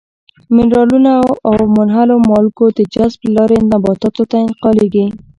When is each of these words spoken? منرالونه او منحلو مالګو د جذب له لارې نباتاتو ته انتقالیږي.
منرالونه 0.55 1.11
او 1.47 1.55
منحلو 1.77 2.17
مالګو 2.29 2.67
د 2.77 2.79
جذب 2.93 3.21
له 3.25 3.31
لارې 3.37 3.57
نباتاتو 3.71 4.23
ته 4.31 4.35
انتقالیږي. 4.45 5.05